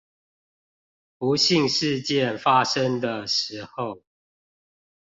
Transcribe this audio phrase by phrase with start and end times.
[1.19, 4.01] 不幸事件發生的時候